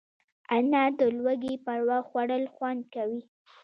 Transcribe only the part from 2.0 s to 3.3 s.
خوړل خوند کوي.